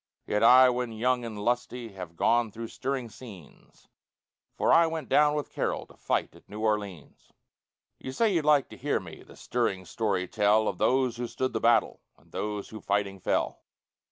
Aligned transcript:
Yet 0.25 0.41
I, 0.43 0.67
when 0.71 0.93
young 0.93 1.23
and 1.23 1.37
lusty, 1.39 1.89
Have 1.89 2.15
gone 2.15 2.51
through 2.51 2.69
stirring 2.69 3.07
scenes, 3.07 3.87
For 4.57 4.73
I 4.73 4.87
went 4.87 5.09
down 5.09 5.35
with 5.35 5.51
Carroll 5.51 5.85
To 5.85 5.95
fight 5.95 6.35
at 6.35 6.49
New 6.49 6.59
Orleans. 6.61 7.31
You 7.99 8.11
say 8.11 8.33
you'd 8.33 8.43
like 8.43 8.67
to 8.69 8.77
hear 8.77 8.99
me 8.99 9.21
The 9.21 9.35
stirring 9.35 9.85
story 9.85 10.27
tell, 10.27 10.67
Of 10.67 10.79
those 10.79 11.17
who 11.17 11.27
stood 11.27 11.53
the 11.53 11.59
battle 11.61 12.01
And 12.17 12.31
those 12.31 12.69
who 12.69 12.81
fighting 12.81 13.19
fell. 13.19 13.61